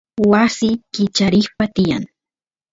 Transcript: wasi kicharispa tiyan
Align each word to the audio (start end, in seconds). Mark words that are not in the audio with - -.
wasi 0.31 0.69
kicharispa 0.93 1.65
tiyan 1.75 2.03